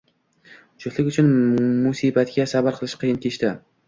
Juftlik 0.85 1.11
uchun 1.11 1.29
musibatga 1.81 2.47
sabr 2.53 2.77
qilish 2.79 2.97
qiyin 3.05 3.21
kechdi 3.27 3.53